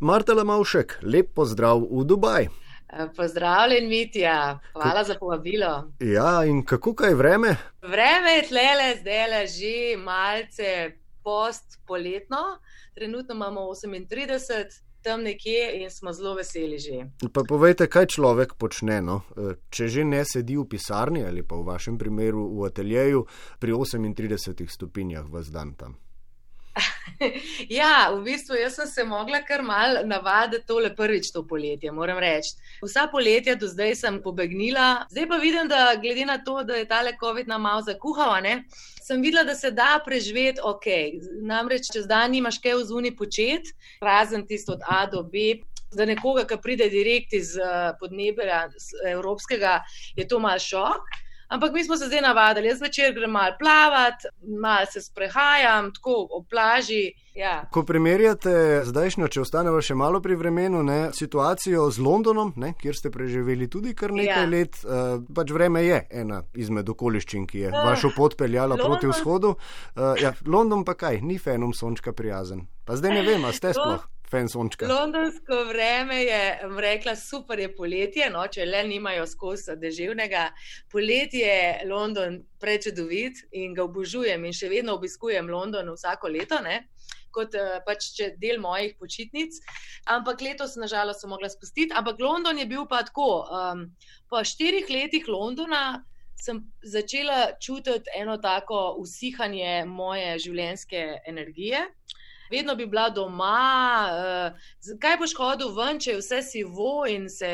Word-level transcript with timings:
Marta 0.00 0.34
Lamavšek, 0.34 0.98
lep 1.02 1.30
pozdrav 1.34 1.80
v 1.80 2.04
Dubaj. 2.04 2.48
Pozdravljen, 3.16 3.88
Mitja, 3.88 4.58
hvala 4.72 5.04
za 5.04 5.14
povabilo. 5.20 5.88
Ja, 6.00 6.44
in 6.44 6.64
kako 6.64 6.92
kaj 6.94 7.14
vreme? 7.14 7.56
Vreme 7.82 8.34
je 8.36 8.42
tlele, 8.48 8.90
zdaj 9.00 9.24
le 9.30 9.40
že 9.46 9.96
malce 9.96 10.92
post-poletno, 11.24 12.60
trenutno 12.94 13.34
imamo 13.34 13.60
38, 13.60 14.82
tam 15.02 15.22
nekje 15.22 15.80
in 15.80 15.90
smo 15.90 16.12
zelo 16.12 16.34
veseli 16.34 16.78
že. 16.78 17.08
Pa 17.32 17.48
povejte, 17.48 17.88
kaj 17.88 18.06
človek 18.06 18.54
počne, 18.60 19.00
no? 19.00 19.22
če 19.70 19.88
že 19.88 20.04
ne 20.04 20.24
sedi 20.24 20.60
v 20.60 20.68
pisarni 20.68 21.24
ali 21.24 21.40
pa 21.40 21.56
v 21.56 21.72
vašem 21.72 21.96
primeru 21.98 22.52
v 22.60 22.68
ateljeju 22.68 23.24
pri 23.58 23.72
38 23.72 24.68
stopinjah 24.68 25.24
v 25.24 25.42
zdan 25.42 25.72
tam. 25.72 25.96
Ja, 27.68 28.10
v 28.12 28.20
bistvu 28.24 28.58
jaz 28.60 28.74
sem 28.76 28.86
se 28.86 29.04
mogla 29.04 29.40
kar 29.46 29.62
mal 29.62 30.02
navaditi 30.04 30.66
tole 30.66 30.90
prvič 30.96 31.30
to 31.32 31.42
poletje, 31.46 31.92
moram 31.92 32.18
reči. 32.18 32.56
Vsa 32.84 33.06
poletja 33.12 33.54
do 33.56 33.68
zdaj 33.68 33.94
sem 33.96 34.18
pobegnila, 34.22 35.06
zdaj 35.10 35.28
pa 35.28 35.38
vidim, 35.40 35.68
da 35.68 35.94
glede 36.00 36.26
na 36.28 36.38
to, 36.44 36.62
da 36.62 36.76
je 36.76 36.88
tale 36.88 37.16
COVID 37.20 37.48
nam 37.48 37.62
malo 37.62 37.82
zakuhala, 37.86 38.40
ne, 38.40 38.58
sem 39.06 39.22
videla, 39.22 39.44
da 39.44 39.54
se 39.54 39.70
da 39.70 39.96
preživeti 40.04 40.60
ok. 40.64 40.86
Namreč, 41.42 41.88
čez 41.92 42.06
dan 42.10 42.34
nimaš 42.36 42.58
kaj 42.60 42.76
v 42.76 42.84
zuni 42.90 43.16
početi, 43.16 43.72
razen 44.00 44.46
tisto 44.46 44.76
od 44.76 44.84
A 44.88 45.06
do 45.06 45.22
B. 45.22 45.62
Za 45.96 46.04
nekoga, 46.04 46.42
ki 46.44 46.56
pride 46.60 46.88
direkt 46.90 47.32
iz 47.32 47.54
podnebja 48.00 48.66
evropskega, 49.06 49.78
je 50.18 50.26
to 50.28 50.40
mal 50.42 50.58
šok. 50.58 51.25
Ampak 51.48 51.72
mi 51.72 51.84
smo 51.84 51.96
se 51.96 52.06
zdaj 52.06 52.20
navadili, 52.20 52.68
jaz 52.68 52.80
večer 52.80 53.14
grem 53.14 53.30
malo 53.30 53.54
plavati, 53.58 54.28
malo 54.60 54.86
se 54.92 55.00
sprehajam, 55.00 55.92
tako 55.94 56.26
ob 56.30 56.48
plaži. 56.50 57.12
Ja. 57.34 57.64
Ko 57.70 57.82
primerjate 57.84 58.80
zdajšnjo, 58.84 59.28
če 59.28 59.42
ostanemo 59.44 59.80
še 59.84 59.94
malo 59.94 60.22
pri 60.24 60.38
vremenu, 60.40 60.80
ne, 60.82 61.10
situacijo 61.12 61.84
z 61.92 62.00
Londonom, 62.00 62.54
ne, 62.56 62.72
kjer 62.80 62.96
ste 62.96 63.12
preživeli 63.12 63.68
tudi 63.68 63.92
kar 63.94 64.14
nekaj 64.16 64.42
ja. 64.42 64.48
let, 64.48 64.78
uh, 64.84 65.20
pač 65.36 65.52
vreme 65.52 65.84
je 65.84 66.00
ena 66.10 66.40
izmed 66.56 66.88
okoliščin, 66.88 67.44
ki 67.46 67.66
je 67.66 67.74
uh, 67.74 67.78
vašo 67.90 68.14
pot 68.16 68.38
peljala 68.40 68.72
London. 68.74 68.86
proti 68.86 69.12
vzhodu. 69.12 69.52
Uh, 69.52 70.16
ja, 70.22 70.32
London 70.48 70.82
pa 70.88 70.96
kaj, 70.96 71.20
ni 71.20 71.36
fenom 71.38 71.76
sončka 71.76 72.16
prijazen. 72.16 72.64
Pa 72.88 72.96
zdaj 72.96 73.18
ne 73.20 73.26
vem, 73.26 73.44
a 73.44 73.52
ste 73.52 73.74
sploh. 73.76 74.08
Londonsko 74.88 75.64
vreme 75.68 76.16
je 76.24 76.40
rekla, 76.78 77.16
super 77.16 77.58
je 77.58 77.68
poletje, 77.76 78.30
no, 78.30 78.42
če 78.50 78.66
le 78.66 78.82
nimajo 78.88 79.26
skozi 79.26 79.76
deževnega. 79.78 80.48
Poletje 80.92 81.46
je 81.46 81.86
London 81.90 82.40
prečudovit 82.60 83.44
in 83.52 83.74
ga 83.74 83.84
obožujem 83.86 84.44
in 84.44 84.56
še 84.56 84.70
vedno 84.72 84.96
obiskujem 84.98 85.50
London 85.50 85.92
vsako 85.94 86.32
leto. 86.34 86.58
Ne. 86.64 86.86
Kot 87.36 87.54
pač 87.84 88.08
del 88.40 88.58
mojih 88.62 88.94
počitnic, 88.98 89.58
ampak 90.08 90.40
letos, 90.40 90.78
nažalost, 90.80 91.20
sem 91.20 91.30
mogla 91.30 91.50
spustiti. 91.52 91.92
Ampak 91.92 92.22
London 92.22 92.58
je 92.58 92.66
bil 92.66 92.86
pa 92.88 93.02
tako. 93.04 93.44
Um, 93.52 93.90
po 94.30 94.40
štirih 94.40 94.88
letih 94.90 95.28
Londona 95.28 96.00
sem 96.40 96.62
začela 96.82 97.52
čutiti 97.60 98.10
eno 98.16 98.36
tako 98.38 98.96
usihanje 99.00 99.84
moje 99.84 100.38
življenjske 100.46 101.04
energije. 101.28 101.84
Vedno 102.50 102.74
bi 102.74 102.86
bila 102.86 103.08
doma, 103.10 104.08
uh, 104.10 104.98
kaj 105.02 105.16
boš 105.20 105.34
hodil 105.38 105.72
ven, 105.76 106.00
če 106.00 106.10
je 106.10 106.18
vse 106.20 106.42
sivo 106.42 107.06
in 107.10 107.28
se 107.30 107.52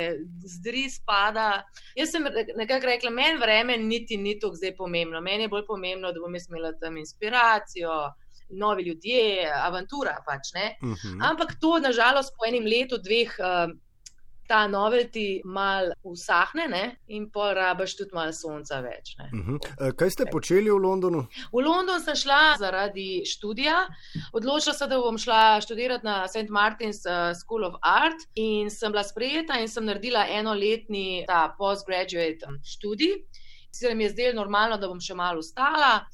zdri 0.56 0.88
spada. 0.90 1.62
Jaz 1.96 2.14
sem 2.14 2.26
nekako 2.56 2.86
rekla, 2.86 3.10
meni 3.10 3.40
vreme 3.40 3.78
niti 3.78 4.16
ni 4.16 4.38
tako 4.40 4.58
zdaj 4.60 4.76
pomembno. 4.76 5.20
Meni 5.20 5.48
je 5.48 5.52
bolj 5.52 5.66
pomembno, 5.66 6.12
da 6.12 6.20
bom 6.20 6.36
imela 6.36 6.72
tam 6.80 6.96
inspiracijo, 6.96 8.00
novi 8.52 8.82
ljudje, 8.88 9.48
avantura 9.54 10.18
pač. 10.26 10.52
Uh 10.54 10.88
mhm. 10.88 10.94
-huh. 10.94 11.30
Ampak 11.30 11.56
to, 11.60 11.78
nažalost, 11.78 12.34
po 12.38 12.48
enem 12.48 12.64
letu, 12.64 12.98
dveh. 12.98 13.38
Uh, 13.38 13.72
ta 14.53 14.67
novelty 14.69 15.41
mal 15.45 15.92
usahne 16.05 16.67
ne? 16.69 16.83
in 17.08 17.31
pa 17.33 17.53
rabaš 17.56 17.95
tudi 17.97 18.12
malo 18.12 18.33
sonca 18.36 18.81
več. 18.84 19.14
Uh 19.17 19.39
mhm. 19.39 19.56
-huh. 19.56 19.94
Kaj 19.97 20.10
ste 20.10 20.26
počeli 20.32 20.71
v 20.71 20.76
Londonu? 20.76 21.22
V 21.53 21.62
London 21.65 22.00
sem 22.00 22.16
šla 22.16 22.56
zaradi 22.59 23.25
študija. 23.25 23.88
Odločila 24.32 24.75
sem, 24.75 24.91
da 24.91 24.99
bom 24.99 25.19
šla 25.19 25.60
študirati 25.60 26.04
na 26.04 26.28
St. 26.28 26.50
Martin's 26.50 27.00
uh, 27.09 27.32
School 27.41 27.65
of 27.65 27.75
Art 27.82 28.21
in 28.34 28.71
sem 28.71 28.93
bila 28.93 29.04
sprejeta 29.04 29.59
in 29.60 29.69
sem 29.69 29.84
naredila 29.84 30.26
enoletni 30.28 31.25
postgraduate 31.59 32.47
um, 32.49 32.60
študij. 32.65 33.25
Sicer 33.72 33.97
mi 33.97 34.05
je 34.05 34.10
zdelo 34.10 34.34
normalno, 34.37 34.76
da 34.76 34.88
bom 34.88 35.00
še 35.00 35.15
malo 35.15 35.38
ostala. 35.38 36.06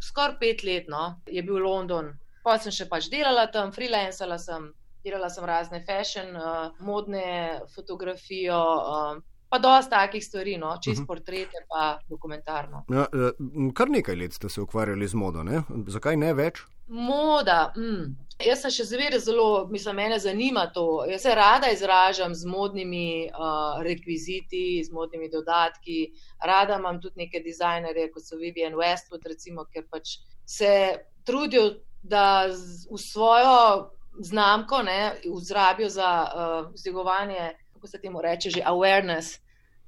Skoraj 0.00 0.38
pet 0.40 0.62
let 0.62 0.88
no, 0.88 1.22
je 1.26 1.42
bil 1.42 1.56
London. 1.64 2.12
Pa 2.44 2.58
sem 2.58 2.72
še 2.72 2.84
pač 2.88 3.08
delala 3.08 3.46
tam, 3.46 3.72
freelancala 3.72 4.38
sem, 4.38 4.74
delala 5.08 5.30
sem 5.32 5.44
razne 5.48 5.82
fashion, 5.86 6.36
uh, 6.36 6.70
modne 6.84 7.60
fotografijo. 7.74 8.60
Uh, 8.60 9.24
Pa 9.48 9.56
dosta 9.58 9.96
takih 9.96 10.24
stvari, 10.24 10.58
no? 10.60 10.74
čist 10.84 10.98
uh. 10.98 11.02
-huh. 11.02 11.06
portrete, 11.06 11.56
pa 11.68 11.98
dokumentarno. 12.08 12.84
Ja, 12.88 13.06
eh, 13.12 13.30
kar 13.74 13.88
nekaj 13.90 14.14
let 14.14 14.32
ste 14.32 14.48
se 14.48 14.60
ukvarjali 14.60 15.08
z 15.08 15.14
modo, 15.14 15.42
ne? 15.42 15.62
zakaj 15.86 16.16
ne 16.16 16.34
več? 16.34 16.60
Moda. 16.86 17.72
Mm. 17.76 18.16
Jaz 18.46 18.60
sem 18.62 18.70
še 18.70 18.84
zmeraj 18.84 19.18
zelo, 19.18 19.66
mislim, 19.70 19.96
mene 19.96 20.18
zanima 20.18 20.66
to. 20.72 21.04
Jaz 21.10 21.22
se 21.22 21.34
rada 21.34 21.70
izražam 21.70 22.34
z 22.34 22.46
modnimi 22.46 23.28
uh, 23.28 23.82
rekviziti, 23.82 24.84
z 24.84 24.92
modnimi 24.92 25.28
dodatki. 25.28 26.12
Rada 26.44 26.76
imam 26.78 27.00
tudi 27.00 27.24
neke 27.24 27.40
dizajnerje, 27.40 28.12
kot 28.12 28.22
so 28.24 28.36
Vivian 28.36 28.74
Westwood, 28.74 29.26
recimo, 29.28 29.64
ker 29.72 29.84
pač 29.90 30.18
se 30.46 30.98
trudijo, 31.24 31.70
da 32.02 32.46
v 32.90 32.98
svojo 32.98 33.90
znamko, 34.18 34.82
ne, 34.82 35.12
vzrabijo 35.34 35.88
za 35.88 36.10
uh, 36.26 36.72
vzdigovanje, 36.74 37.50
kako 37.72 37.86
se 37.86 38.00
temu 38.00 38.22
reče, 38.22 38.50
že 38.50 38.60
awareness. 38.60 39.38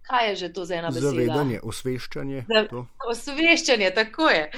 Kaj 0.03 0.29
je 0.29 0.37
že 0.37 0.53
to 0.53 0.65
za 0.65 0.75
ena 0.75 0.89
beseda? 0.89 1.11
Zavedanje, 1.11 1.61
osveščanje. 1.63 2.45
Osveščanje, 3.11 3.91
tako 3.95 4.31
je. 4.31 4.51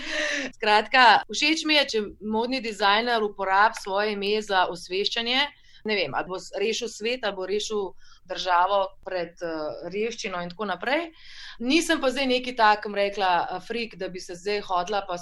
Skratka, 0.55 1.23
všeč 1.33 1.65
mi 1.67 1.75
je, 1.75 1.85
če 1.89 2.03
modni 2.21 2.61
dizajner 2.61 3.23
uporablja 3.23 3.83
svoje 3.83 4.13
ime 4.13 4.39
za 4.43 4.67
osveščanje. 4.71 5.41
Ne 5.85 5.95
vem, 5.99 6.15
ali 6.15 6.29
bo 6.31 6.39
rešil 6.61 6.89
svet, 6.89 7.25
ali 7.27 7.37
bo 7.37 7.47
rešil 7.47 7.91
državo 8.31 8.85
pred 9.05 9.35
uh, 9.43 9.83
revščino 9.93 10.41
in 10.43 10.53
tako 10.55 10.71
naprej. 10.71 11.09
Nisem 11.59 12.01
pa 12.01 12.13
zdaj 12.15 12.27
neki 12.31 12.55
takem 12.57 12.95
rekla, 12.95 13.61
frik, 13.67 13.99
da 13.99 14.09
bi 14.09 14.23
se 14.23 14.39
zdaj 14.39 14.63
hodila 14.69 15.03
pa 15.09 15.19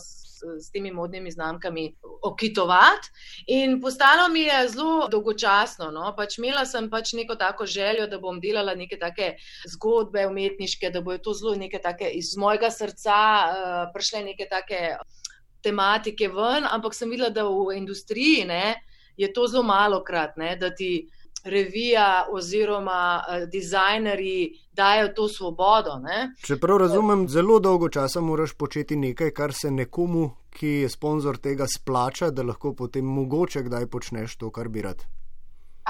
s 0.60 0.70
temi 0.70 0.92
modnimi 0.92 1.30
znamkami 1.30 1.84
okitovati. 2.22 3.08
In 3.46 3.80
postalo 3.80 4.28
mi 4.28 4.40
je 4.40 4.68
zelo 4.68 5.08
dolgočasno. 5.08 5.90
No? 5.90 6.14
Pač 6.16 6.38
imela 6.38 6.64
sem 6.66 6.90
pač 6.90 7.12
neko 7.12 7.36
tako 7.36 7.66
željo, 7.66 8.06
da 8.06 8.18
bom 8.18 8.40
delala 8.40 8.74
neke 8.74 8.98
take 8.98 9.34
zgodbe 9.68 10.26
umetniške, 10.26 10.90
da 10.90 11.00
bo 11.00 11.18
to 11.18 11.34
zelo 11.34 11.54
neke 11.54 11.78
take 11.78 12.10
iz 12.18 12.36
mojega 12.36 12.70
srca 12.70 13.16
uh, 13.16 13.80
prišle 13.94 14.24
neke 14.32 14.48
take 14.50 14.96
tematike 15.62 16.28
ven, 16.28 16.64
ampak 16.64 16.94
sem 16.96 17.10
videla, 17.10 17.30
da 17.30 17.44
v 17.44 17.76
industriji 17.76 18.44
ne, 18.48 18.80
je 19.20 19.28
to 19.32 19.46
zelo 19.46 19.62
malo 19.62 20.00
krat, 20.04 20.36
ne, 20.40 20.54
da 20.56 20.70
ti 20.74 21.08
revija 21.44 22.26
oziroma 22.32 23.20
uh, 23.20 23.48
dizajnerji 23.48 24.58
dajo 24.72 25.08
to 25.16 25.28
svobodo. 25.28 25.98
Ne? 26.02 26.32
Če 26.46 26.56
prav 26.56 26.78
razumem, 26.84 27.28
zelo 27.28 27.60
dolgo 27.60 27.88
časa 27.88 28.20
moraš 28.20 28.54
početi 28.54 28.96
nekaj, 28.96 29.30
kar 29.36 29.52
se 29.52 29.70
nekomu, 29.70 30.30
ki 30.50 30.74
je 30.84 30.88
sponzor 30.88 31.38
tega, 31.38 31.66
splača, 31.68 32.30
da 32.30 32.42
lahko 32.42 32.74
potem 32.74 33.04
mogoče 33.04 33.62
kdaj 33.68 33.86
počneš 33.86 34.36
to, 34.36 34.50
kar 34.50 34.68
bi 34.68 34.82
rad. 34.82 35.06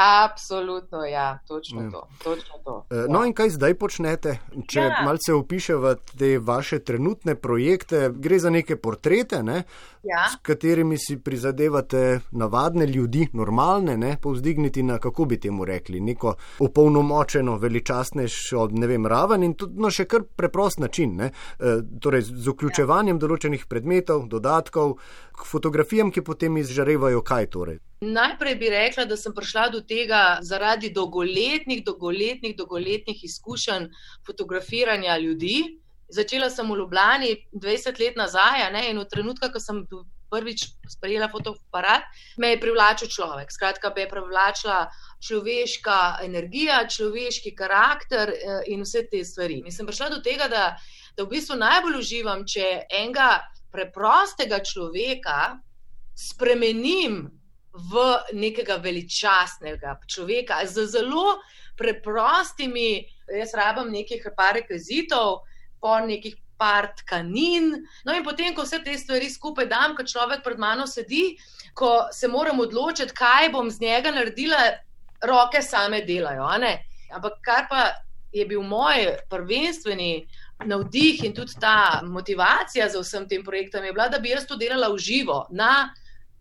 Absolutno, 0.01 1.05
ja, 1.05 1.39
točno 1.49 1.83
ja. 1.83 1.91
to. 1.91 2.09
Točno 2.25 2.55
to 2.65 2.87
e, 2.91 3.05
no, 3.09 3.21
ja. 3.21 3.27
in 3.27 3.35
kaj 3.35 3.51
zdaj 3.51 3.75
počnete? 3.75 4.37
Če 4.69 4.81
ja. 4.81 5.03
malce 5.05 5.35
opišemo 5.35 5.95
te 6.19 6.39
vaše 6.39 6.79
trenutne 6.79 7.35
projekte, 7.35 8.09
gre 8.15 8.39
za 8.39 8.51
neke 8.51 8.77
portrete, 8.77 9.43
ne, 9.43 9.63
ja. 10.03 10.29
s 10.33 10.43
katerimi 10.43 10.99
si 10.99 11.19
prizadevate 11.19 12.21
navadne 12.31 12.87
ljudi, 12.87 13.29
normalne, 13.33 13.97
ne, 13.97 14.17
povzdigniti 14.23 14.83
na, 14.83 14.99
kako 14.99 15.25
bi 15.25 15.41
temu 15.41 15.65
rekli, 15.65 16.01
neko 16.01 16.35
opolnomočeno, 16.59 17.57
veličastnejšo, 17.59 18.69
ne 18.73 18.87
vem, 18.87 19.07
raven 19.07 19.43
in 19.43 19.55
tudi 19.55 19.81
na 19.81 19.91
še 19.91 20.05
kar 20.05 20.25
preprost 20.37 20.79
način. 20.79 21.17
Ne, 21.17 21.31
e, 21.59 21.77
torej, 22.01 22.23
z 22.31 22.49
vključevanjem 22.55 23.17
ja. 23.17 23.21
določenih 23.27 23.67
predmetov, 23.69 24.27
dodatkov, 24.31 24.97
k 25.37 25.47
fotografijam, 25.49 26.11
ki 26.13 26.25
potem 26.25 26.57
izžarevajo 26.61 27.23
kaj 27.27 27.51
torej. 27.55 27.81
Najprej 28.01 28.55
bi 28.57 28.71
rekla, 28.73 29.05
da 29.05 29.17
sem 29.21 29.35
prišla 29.37 29.69
do 29.75 29.83
tega 29.85 30.39
zaradi 30.47 30.89
dolgoletnih, 30.97 31.85
dolgoletnih, 31.85 32.57
dolgoletnih 32.57 33.25
izkušenj 33.29 33.91
fotografiranja 34.27 35.19
ljudi. 35.21 35.81
Začela 36.11 36.51
sem 36.51 36.67
v 36.67 36.79
Ljubljani 36.79 37.35
20 37.53 38.01
let 38.01 38.17
nazaj 38.17 38.67
ne, 38.73 38.89
in 38.91 38.99
v 38.99 39.07
trenutku, 39.07 39.51
ko 39.53 39.61
sem 39.63 39.85
prvič 40.31 40.65
sprejela 40.89 41.29
fotoaparat, 41.29 42.07
me 42.39 42.53
je 42.55 42.61
privlačil 42.63 43.11
človek. 43.11 43.51
Skratka, 43.51 43.91
me 43.95 44.07
je 44.07 44.11
privlačila 44.11 44.81
človeška 45.27 46.23
energija, 46.23 46.87
človeški 46.87 47.55
karakter 47.55 48.31
eh, 48.31 48.63
in 48.71 48.87
vse 48.87 49.07
te 49.11 49.25
stvari. 49.25 49.63
In 49.67 49.75
sem 49.75 49.87
prišla 49.87 50.11
do 50.15 50.23
tega, 50.23 50.47
da, 50.49 50.77
da 51.17 51.27
v 51.27 51.35
bistvu 51.35 51.59
najbolj 51.59 51.99
uživam, 51.99 52.47
če 52.47 52.87
enega 52.87 53.43
preprostega 53.75 54.63
človeka 54.63 55.59
spremenim 56.15 57.27
v 57.71 58.01
nekega 58.35 58.81
veličastnega 58.83 60.01
človeka 60.11 60.65
z 60.67 60.87
zelo 60.91 61.39
preprostimi, 61.79 63.07
jaz 63.31 63.55
rabim 63.55 63.93
nekaj 63.95 64.35
par 64.35 64.59
rekvizitov, 64.59 65.47
po 65.81 65.99
nekih 66.05 66.37
par 66.61 66.93
tkanin. 66.97 67.73
No, 68.05 68.13
in 68.13 68.25
potem, 68.25 68.53
ko 68.55 68.67
vse 68.67 68.83
te 68.85 68.93
stvari 68.99 69.31
skupaj 69.33 69.67
dam, 69.71 69.97
ko 69.97 70.05
človek 70.05 70.45
pred 70.45 70.61
mano 70.61 70.85
sedi, 70.87 71.39
ko 71.75 72.11
se 72.13 72.29
moram 72.29 72.61
odločiti, 72.61 73.17
kaj 73.17 73.49
bom 73.55 73.71
z 73.73 73.81
njega 73.81 74.13
naredila, 74.13 74.61
roke 75.25 75.63
same 75.65 76.03
delajo. 76.05 76.45
Ampak 77.11 77.41
kar 77.45 77.67
pa 77.71 77.89
je 78.33 78.45
bil 78.47 78.63
moj 78.63 79.17
prvenstveni 79.31 80.27
navdih 80.67 81.25
in 81.25 81.35
tudi 81.35 81.57
ta 81.61 82.03
motivacija 82.05 82.89
za 82.89 83.01
vsem 83.01 83.27
tem 83.29 83.45
projektom, 83.45 83.85
je 83.85 83.93
bila, 83.93 84.09
da 84.09 84.19
bi 84.19 84.31
jaz 84.31 84.47
to 84.47 84.57
delala 84.61 84.93
v 84.93 85.01
živo, 85.01 85.47
na 85.51 85.91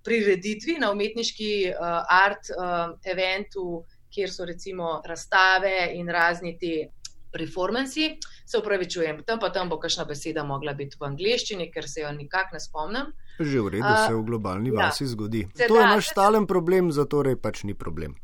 prireditvi, 0.04 0.78
na 0.80 0.92
umetniški 0.92 1.72
uh, 1.72 2.04
art 2.10 2.52
uh, 2.52 2.96
eventu, 3.04 3.84
kjer 4.12 4.32
so 4.32 4.46
recimo 4.46 5.00
razstave 5.06 5.92
in 5.94 6.10
razni 6.10 6.58
ti 6.58 6.88
performanci. 7.32 8.18
Se 8.46 8.58
upravičujem, 8.58 9.24
tam 9.28 9.40
pa 9.40 9.52
tam 9.54 9.70
bo 9.70 9.80
kakšna 9.80 10.06
beseda 10.10 10.44
mogla 10.44 10.74
biti 10.74 10.98
v 11.00 11.10
angleščini, 11.12 11.70
ker 11.74 11.90
se 11.90 12.02
jo 12.02 12.12
nikak 12.16 12.54
ne 12.54 12.60
spomnim. 12.60 13.12
Že 13.40 13.62
v 13.66 13.74
redu 13.78 13.94
se 14.08 14.16
v 14.16 14.24
globalni 14.28 14.72
uh, 14.72 14.82
vasi 14.82 15.06
ja. 15.06 15.12
zgodi. 15.14 15.46
To 15.56 15.80
je 15.80 15.86
naš 15.86 16.10
stalen 16.12 16.48
problem, 16.48 16.92
zato 16.92 17.24
pač 17.42 17.64
ni 17.64 17.74
problem. 17.74 18.16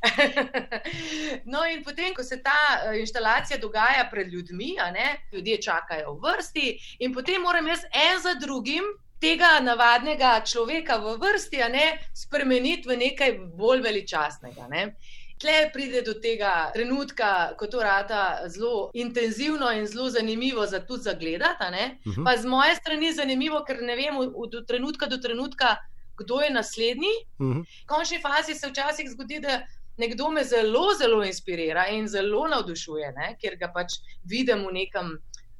no, 1.52 1.60
in 1.68 1.84
potem, 1.84 2.14
ko 2.16 2.24
se 2.24 2.40
ta 2.42 2.56
uh, 2.88 2.96
instalacija 2.96 3.58
dogaja 3.60 4.08
pred 4.10 4.32
ljudmi, 4.32 4.76
ne, 4.92 5.20
ljudje 5.32 5.60
čakajo 5.62 6.14
v 6.16 6.24
vrsti, 6.24 6.66
in 7.04 7.14
potem 7.14 7.42
moram 7.42 7.68
jaz 7.68 7.84
en 7.92 8.20
za 8.20 8.34
drugim 8.40 8.84
tega 9.20 9.60
navadnega 9.60 10.40
človeka 10.48 10.96
v 10.98 11.16
vrsti 11.20 11.60
ne, 11.68 11.86
spremeniti 12.16 12.88
v 12.88 12.96
nekaj 12.96 13.36
bolj 13.56 13.84
veličastnega. 13.84 14.68
Ne. 14.72 14.94
Tle 15.40 15.70
pride 15.72 16.02
do 16.04 16.14
tega 16.20 16.70
trenutka, 16.74 17.54
ko 17.56 17.66
to 17.66 17.80
rata 17.80 18.48
zelo 18.48 18.90
intenzivno 18.94 19.70
in 19.72 19.86
zelo 19.86 20.10
zanimivo 20.10 20.66
za 20.66 20.80
tudi 20.84 21.02
za 21.02 21.14
gledati. 21.14 21.64
Uh 22.04 22.12
-huh. 22.12 22.24
Pa 22.24 22.36
z 22.36 22.46
moje 22.46 22.74
strani 22.76 23.12
zanimivo, 23.12 23.64
ker 23.64 23.82
ne 23.82 23.96
vem 23.96 24.16
od 24.16 24.66
trenutka 24.66 25.06
do 25.06 25.16
trenutka, 25.16 25.76
kdo 26.16 26.40
je 26.40 26.50
naslednji. 26.50 27.14
Uh 27.38 27.46
-huh. 27.46 27.64
V 27.82 27.86
končni 27.86 28.20
fazi 28.20 28.54
se 28.54 28.68
včasih 28.68 29.10
zgodi, 29.10 29.40
da 29.40 29.62
nekdo 29.96 30.30
me 30.30 30.44
zelo, 30.44 30.94
zelo 30.98 31.24
inspirira 31.24 31.86
in 31.88 32.08
zelo 32.08 32.46
navdušuje, 32.48 33.12
ne? 33.12 33.36
ker 33.40 33.56
ga 33.60 33.68
pač 33.74 34.00
vidim 34.24 34.66
v 34.66 34.72
nekem 34.72 35.18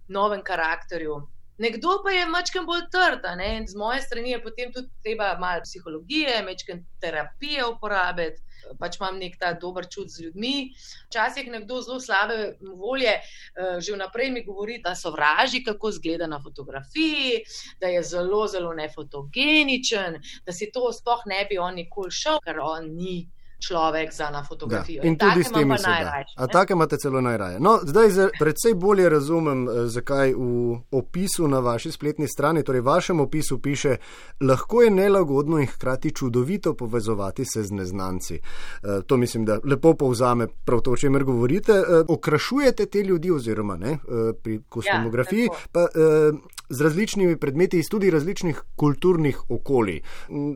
novem 0.09 0.43
karakterju. 0.43 1.21
Nekdo 1.61 1.99
pa 2.05 2.11
je 2.11 2.27
mačkam 2.27 2.67
bolj 2.67 2.87
trd, 2.93 3.27
z 3.69 3.77
moje 3.77 4.01
strani 4.03 4.31
je 4.31 4.43
potem 4.43 4.73
tudi 4.73 4.89
treba 5.05 5.35
malo 5.39 5.61
psihologije, 5.65 6.43
mačkam 6.45 6.81
terapije 7.01 7.67
uporabiti. 7.67 8.41
Pač 8.79 8.99
imam 9.01 9.19
nek 9.19 9.39
ta 9.41 9.53
dober 9.53 9.89
čut 9.91 10.11
z 10.11 10.27
ljudmi. 10.27 10.71
Včasih 11.09 11.51
nekdo 11.51 11.81
zelo 11.83 12.01
slabe 12.01 12.57
volje, 12.61 13.17
eh, 13.21 13.81
že 13.81 13.95
vnaprej 13.95 14.31
mi 14.31 14.45
govori, 14.45 14.81
da 14.83 14.95
so 14.95 15.11
vraži, 15.11 15.65
kako 15.65 15.91
zgleda 15.93 16.27
na 16.27 16.41
fotografiji, 16.43 17.43
da 17.81 17.87
je 17.87 18.03
zelo, 18.03 18.47
zelo 18.47 18.75
nefotogeničen, 18.75 20.21
da 20.47 20.53
si 20.53 20.71
to 20.73 20.93
sploh 20.93 21.23
ne 21.27 21.45
bi 21.51 21.59
on 21.59 21.75
nikoli 21.75 22.11
šel, 22.11 22.41
ker 22.45 22.61
on 22.63 22.95
ni 22.97 23.29
človek 23.61 24.13
za 24.13 24.31
na 24.31 24.45
fotografijo. 24.45 25.03
Da. 25.03 25.07
In, 25.09 25.13
in 25.13 25.19
tudi 25.19 25.45
s 25.45 25.53
tem 25.53 25.77
se 25.79 25.83
da. 25.83 26.25
A 26.37 26.47
take 26.47 26.73
imate 26.73 26.97
celo 26.97 27.21
najraje. 27.21 27.61
No, 27.61 27.79
zdaj 27.83 28.11
za, 28.11 28.29
predvsej 28.39 28.75
bolje 28.75 29.09
razumem, 29.09 29.69
eh, 29.69 29.87
zakaj 29.87 30.35
v 30.35 30.79
opisu 30.91 31.49
na 31.49 31.59
vaši 31.59 31.93
spletni 31.93 32.29
strani, 32.29 32.63
torej 32.63 32.81
vašem 32.81 33.21
opisu 33.21 33.59
piše, 33.59 33.97
lahko 34.41 34.83
je 34.83 34.91
nelagodno 34.91 35.59
in 35.59 35.67
hkrati 35.67 36.15
čudovito 36.15 36.75
povezovati 36.75 37.45
se 37.45 37.63
z 37.63 37.71
neznanci. 37.71 38.35
E, 38.35 38.41
to 39.07 39.17
mislim, 39.17 39.45
da 39.45 39.59
lepo 39.65 39.95
povzame 39.95 40.47
prav 40.65 40.81
to, 40.81 40.93
o 40.93 40.97
čemer 40.97 41.25
govorite. 41.25 41.73
E, 41.73 41.85
okrašujete 42.09 42.87
te 42.87 43.03
ljudi 43.03 43.31
oziroma 43.31 43.77
ne, 43.77 43.99
pri 44.43 44.61
kosmografiji. 44.69 45.49
Ja, 45.75 46.33
z 46.71 46.81
različnimi 46.81 47.37
predmeti 47.37 47.79
iz 47.79 47.89
tudi 47.89 48.11
različnih 48.11 48.63
kulturnih 48.77 49.51
okolij. 49.51 50.01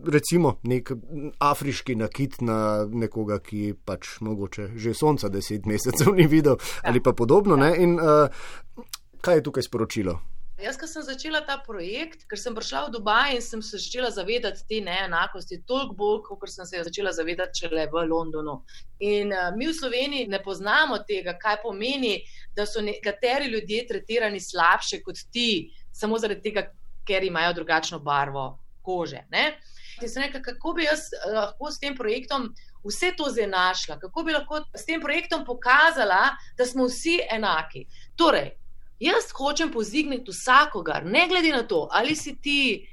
Recimo 0.06 0.58
nek 0.62 0.92
afriški 1.38 1.94
nakit 1.94 2.40
na 2.40 2.86
nekoga, 2.94 3.38
ki 3.42 3.74
pač 3.84 4.18
mogoče 4.20 4.70
že 4.76 4.94
sonca 4.94 5.28
deset 5.28 5.66
mesecev 5.66 6.14
ni 6.14 6.26
videl 6.26 6.56
ali 6.82 7.02
pa 7.02 7.12
podobno. 7.12 7.56
Ja. 7.56 7.74
In, 7.76 7.98
uh, 7.98 8.86
kaj 9.20 9.40
je 9.40 9.42
tukaj 9.42 9.66
sporočilo? 9.66 10.20
Jaz, 10.54 10.76
ko 10.78 10.86
sem 10.86 11.02
začela 11.02 11.40
ta 11.42 11.56
projekt, 11.58 12.28
ker 12.30 12.38
sem 12.38 12.54
prišla 12.54 12.84
v 12.86 12.92
Dubaj 12.94 13.34
in 13.34 13.42
sem 13.42 13.62
se 13.62 13.74
začela 13.74 14.10
zavedati 14.14 14.62
te 14.68 14.78
neenakosti, 14.86 15.64
toliko 15.66 15.96
bolj, 15.98 16.20
kot 16.28 16.46
sem 16.52 16.66
se 16.68 16.82
začela 16.86 17.10
zavedati 17.12 17.64
šele 17.64 17.88
v 17.90 18.04
Londonu. 18.06 18.60
In 19.02 19.34
uh, 19.34 19.50
mi 19.58 19.66
v 19.66 19.74
Sloveniji 19.74 20.30
ne 20.30 20.38
poznamo 20.42 21.00
tega, 21.08 21.34
kaj 21.42 21.58
pomeni, 21.64 22.20
da 22.54 22.68
so 22.70 22.80
nekateri 22.80 23.50
ljudje 23.50 23.82
tretirani 23.90 24.40
slabše 24.40 25.02
kot 25.02 25.26
ti, 25.34 25.74
samo 25.92 26.22
zaradi 26.22 26.46
tega, 26.46 26.68
ker 27.04 27.26
imajo 27.26 27.58
drugačno 27.58 27.98
barvo 27.98 28.46
kože. 28.84 29.24
Rekla, 29.32 30.40
kako 30.42 30.72
bi 30.72 30.86
jaz 30.86 31.08
eh, 31.12 31.32
lahko 31.34 31.70
s 31.70 31.80
tem 31.82 31.96
projektom 31.96 32.52
vse 32.84 33.12
to 33.16 33.30
zdaj 33.30 33.46
našla, 33.46 33.98
kako 33.98 34.22
bi 34.22 34.32
lahko 34.32 34.60
s 34.74 34.84
tem 34.84 35.00
projektom 35.00 35.44
pokazala, 35.44 36.36
da 36.58 36.66
smo 36.66 36.86
vsi 36.86 37.18
enaki. 37.30 37.86
Torej, 38.16 38.50
jaz 39.00 39.30
hočem 39.32 39.72
pozigniti 39.72 40.30
vsakogar, 40.30 41.06
ne 41.06 41.28
glede 41.28 41.52
na 41.52 41.62
to, 41.62 41.88
ali 41.90 42.16
si 42.16 42.36
ti. 42.36 42.90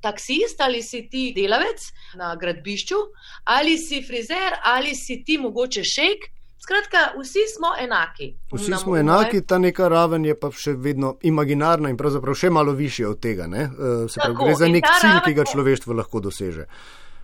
Taksist 0.00 0.60
ali 0.64 0.80
si 0.82 1.02
ti 1.12 1.26
delavec 1.36 1.82
na 2.16 2.30
gradbišču, 2.36 2.96
ali 3.44 3.76
si 3.78 4.00
frizer, 4.02 4.54
ali 4.64 4.94
si 4.96 5.18
ti 5.24 5.36
mogoče 5.38 5.84
šejk, 5.84 6.24
Skratka, 6.62 7.20
vsi 7.20 7.38
smo 7.56 7.68
enaki. 7.80 8.34
Vsi 8.52 8.72
smo 8.82 8.96
enaki, 8.96 9.40
ta 9.46 9.58
neka 9.58 9.88
raven 9.88 10.24
je 10.24 10.34
pa 10.40 10.50
še 10.52 10.74
vedno 10.76 11.14
imaginarna 11.24 11.88
in 11.88 11.96
pravzaprav 11.96 12.36
še 12.36 12.50
malo 12.52 12.72
više 12.76 13.06
od 13.08 13.20
tega. 13.20 13.46
Eh, 13.48 13.70
se 14.08 14.20
pravi, 14.20 14.36
gre 14.42 14.54
za 14.54 14.68
nek 14.68 14.90
cilj, 15.00 15.20
ki 15.24 15.34
ga 15.38 15.46
človeštvo 15.52 15.96
lahko 15.96 16.20
doseže. 16.20 16.66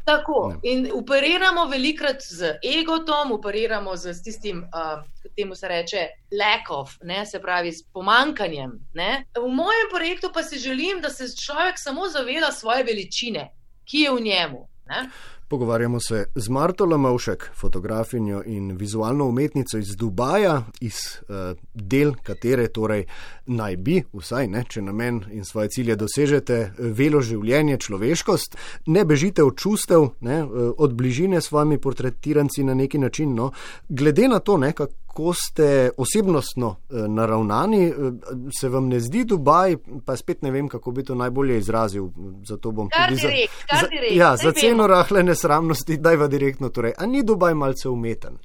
Tako. 0.07 0.49
Ne. 0.49 0.71
In 0.71 0.91
operiramo 0.95 1.65
velikrat 1.67 2.23
z 2.23 2.59
egotom, 2.63 3.33
operiramo 3.33 3.97
z 3.97 4.23
tistim, 4.23 4.59
uh, 4.59 5.03
temu 5.37 5.55
se 5.55 5.69
reče, 5.69 6.07
lack 6.31 6.71
of, 6.71 6.93
ne, 7.03 7.27
se 7.27 7.41
pravi, 7.43 7.73
s 7.73 7.83
pomankanjem. 7.93 8.79
Ne. 8.95 9.25
V 9.35 9.49
mojem 9.51 9.91
projektu 9.91 10.31
pa 10.35 10.43
si 10.43 10.59
želim, 10.59 11.01
da 11.03 11.11
se 11.11 11.27
človek 11.37 11.79
samo 11.79 12.09
zaveda 12.09 12.53
svoje 12.53 12.85
veličine, 12.85 13.49
ki 13.85 14.07
je 14.07 14.13
v 14.13 14.21
njemu. 14.21 14.69
Ne. 14.87 15.09
Pogovarjamo 15.49 16.01
se 16.01 16.25
z 16.35 16.49
Marto 16.49 16.87
Lamovšek, 16.87 17.51
fotografinjo 17.55 18.43
in 18.47 18.77
vizualno 18.77 19.27
umetnico 19.27 19.79
iz 19.79 19.97
Dubaja, 19.97 20.63
iz 20.81 20.95
uh, 20.95 21.57
del 21.75 22.15
katere 22.23 22.67
torej 22.69 23.05
naj 23.47 23.77
bi, 23.77 24.01
vsaj 24.13 24.49
ne, 24.49 24.65
če 24.69 24.83
namen 24.83 25.23
in 25.31 25.45
svoje 25.45 25.69
cilje 25.69 25.97
dosežete, 25.97 26.73
velo 26.79 27.23
življenje, 27.23 27.79
človeškost, 27.79 28.57
ne 28.87 29.05
bežite 29.05 29.47
od 29.47 29.55
čustev, 29.55 30.09
ne, 30.21 30.43
uh, 30.43 30.73
od 30.79 30.95
bližine 30.99 31.41
s 31.41 31.53
svojimi 31.53 31.79
portretiranci 31.79 32.65
na 32.65 32.75
neki 32.75 32.99
način. 32.99 33.35
No. 33.35 33.53
Glede 33.89 34.29
na 34.29 34.41
to, 34.41 34.59
ne, 34.59 34.73
kako 34.73 35.06
ste 35.35 35.91
osebnostno 35.97 36.69
uh, 36.69 37.07
naravnani, 37.09 37.87
uh, 37.91 38.15
se 38.61 38.69
vam 38.69 38.89
ne 38.89 39.01
zdi 39.01 39.25
Dubaj, 39.25 39.77
pa 40.07 40.17
spet 40.17 40.43
ne 40.43 40.51
vem, 40.51 40.69
kako 40.69 40.91
bi 40.91 41.05
to 41.05 41.15
najbolje 41.15 41.59
izrazil. 41.59 42.09
Zato 42.45 42.71
bom 42.71 42.89
kar 42.89 43.09
tudi 43.09 43.21
direkt, 43.21 43.53
za, 43.73 43.79
za, 43.81 43.87
ja, 44.11 44.37
za 44.37 44.53
ceno 44.53 44.87
rahle 44.87 45.23
nesramnosti, 45.23 45.97
da 46.05 46.11
je 46.11 46.17
va 46.17 46.29
direktno. 46.29 46.69
Torej, 46.69 46.93
a 46.99 47.07
ni 47.07 47.23
Dubaj 47.23 47.55
malce 47.55 47.89
umeten? 47.89 48.39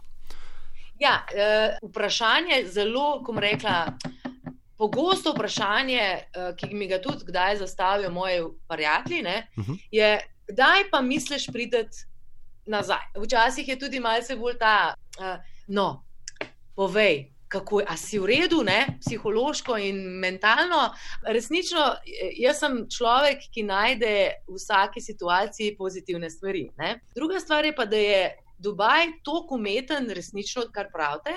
Ja, 0.99 1.21
uh, 1.33 1.89
vprašanje 1.89 2.55
je 2.55 2.67
zelo, 2.71 3.23
kom 3.23 3.39
rekla. 3.39 3.85
Pogosto 4.81 5.35
vprašanje, 5.35 6.01
eh, 6.01 6.53
ki 6.57 6.73
mi 6.73 6.87
ga 6.89 6.97
tudi 7.01 7.25
kdaj 7.27 7.57
zastavijo 7.57 8.09
moji 8.09 8.39
prijatelji, 8.67 9.21
uh 9.21 9.63
mhm. 9.63 9.71
-huh. 9.71 9.77
je, 9.91 10.19
kdaj 10.47 10.89
pa 10.91 11.01
misliš 11.01 11.45
prideti 11.53 11.97
nazaj? 12.65 13.05
Včasih 13.23 13.67
je 13.67 13.79
tudi 13.79 13.99
malce 13.99 14.35
bolj 14.35 14.57
ta, 14.57 14.93
uh, 15.19 15.37
no, 15.67 16.03
povej, 16.75 17.31
kako 17.51 17.79
je, 17.79 17.97
si 17.97 18.19
v 18.19 18.25
redu, 18.25 18.61
ne? 18.63 18.97
psihološko 19.03 19.75
in 19.77 19.97
mentalno. 20.23 20.85
Resnično, 21.27 21.83
jaz 22.39 22.61
sem 22.63 22.77
človek, 22.87 23.43
ki 23.51 23.65
najde 23.67 24.13
v 24.47 24.55
vsaki 24.55 25.03
situaciji 25.03 25.75
pozitivne 25.77 26.29
stvari. 26.31 26.69
Ne? 26.79 27.01
Druga 27.15 27.41
stvar 27.43 27.67
je 27.67 27.75
pa, 27.75 27.85
da 27.85 27.99
je 27.99 28.21
Dubaj 28.61 29.07
tako 29.25 29.57
umeten, 29.57 30.07
resnično, 30.13 30.67
kar 30.71 30.91
pravite, 30.93 31.33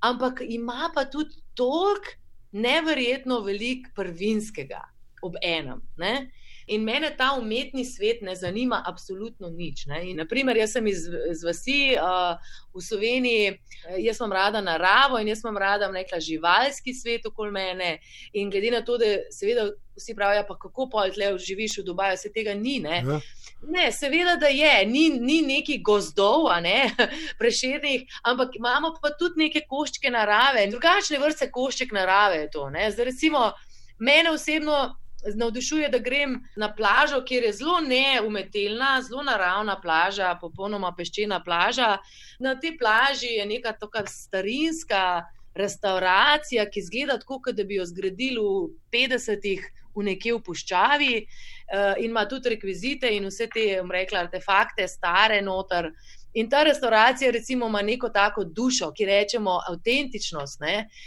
ampak 0.00 0.44
ima 0.46 0.90
pa 0.94 1.04
tudi 1.10 1.34
toliko 1.58 2.16
neverjetno 2.52 3.40
velik 3.40 3.88
prvinskega 3.96 4.80
ob 5.22 5.36
enem. 5.42 5.82
Ne? 5.96 6.30
In 6.72 6.84
mene 6.84 7.10
ta 7.16 7.32
umetni 7.36 7.84
svet 7.84 8.22
ne 8.22 8.34
zanima 8.36 8.82
absolutno 8.86 9.50
nič. 9.50 9.84
Naprimer, 10.16 10.56
jaz 10.56 10.72
sem 10.76 10.86
iz, 10.86 11.04
iz 11.30 11.44
vasi 11.44 11.92
uh, 12.00 12.38
v 12.72 12.80
Sloveniji, 12.80 13.58
jaz 14.06 14.20
imam 14.20 14.32
rada 14.32 14.62
naravo 14.64 15.20
in 15.20 15.28
jaz 15.28 15.42
imam 15.44 15.58
rada 15.60 15.90
nekla 15.92 16.20
živalski 16.20 16.94
svet 16.94 17.26
okoli 17.28 17.52
mene. 17.52 17.98
In 18.32 18.50
glede 18.50 18.70
na 18.72 18.80
to, 18.84 18.96
da 18.98 19.10
seveda 19.30 19.68
vsi 19.96 20.14
pravijo, 20.14 20.46
pa 20.48 20.58
kako 20.58 20.88
pa 20.92 21.10
tle 21.10 21.34
živiš 21.38 21.78
v 21.78 21.84
Dubaju, 21.84 22.16
se 22.16 22.32
tega 22.32 22.54
ni. 22.54 22.78
Ne? 22.80 23.02
Ja. 23.06 23.20
Ne, 23.62 23.92
seveda, 23.92 24.36
da 24.36 24.46
je, 24.46 24.86
ni, 24.86 25.10
ni 25.10 25.42
neki 25.42 25.78
gozdov, 25.84 26.48
ne, 26.62 26.90
preširnih, 27.40 28.08
ampak 28.24 28.56
imamo 28.56 28.94
pa 29.02 29.12
tudi 29.18 29.44
neke 29.44 29.62
koščke 29.68 30.10
narave, 30.10 30.66
drugačne 30.72 31.20
vrste 31.22 31.50
košček 31.50 31.92
narave. 31.92 32.48
To, 32.50 32.66
Zdaj, 32.72 33.04
recimo, 33.04 33.52
mene 33.98 34.32
osebno 34.34 34.96
navdušuje, 35.34 35.88
da 35.88 35.98
grem 35.98 36.40
na 36.56 36.68
plažo, 36.74 37.22
kjer 37.24 37.44
je 37.44 37.52
zelo 37.52 37.80
neumetelna, 37.80 39.02
zelo 39.02 39.22
naravna 39.22 39.80
plaža, 39.80 40.34
popolnoma 40.40 40.94
peščena 40.96 41.42
plaža. 41.44 41.98
Na 42.38 42.54
tej 42.60 42.76
plaži 42.78 43.36
je 43.38 43.46
neka 43.46 43.72
tako 43.78 44.04
starinska 44.06 45.22
restauracija, 45.54 46.66
ki 46.70 46.82
zgleda 46.82 47.18
tako, 47.20 47.40
kot 47.44 47.56
da 47.56 47.64
bi 47.64 47.76
jo 47.76 47.86
zgradili 47.86 48.40
v 48.40 48.72
50-ih 48.92 49.70
v 49.94 50.06
nekje 50.06 50.32
v 50.38 50.40
puščavi, 50.46 51.14
uh, 51.20 52.00
in 52.00 52.10
ima 52.10 52.24
tudi 52.28 52.54
rekvizite 52.54 53.10
in 53.12 53.28
vse 53.28 53.48
te, 53.52 53.66
rekla, 53.92 54.26
artefakte, 54.26 54.88
stare 54.88 55.42
noter. 55.44 55.90
In 56.34 56.48
ta 56.48 56.62
restauracija, 56.62 57.30
recimo, 57.30 57.66
ima 57.66 57.82
neko 57.82 58.08
tako 58.08 58.44
dušo, 58.44 58.92
ki 58.96 59.04
rečemo 59.06 59.58
avtentičnost. 59.68 60.60